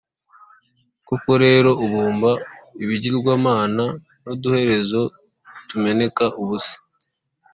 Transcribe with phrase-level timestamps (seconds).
[1.07, 2.31] Koko rero, ubumba
[2.83, 3.85] ibigirwamana
[4.23, 5.01] n’uduherezo
[5.69, 6.75] tumeneka ubusa,